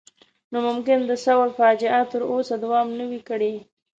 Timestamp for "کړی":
3.29-3.53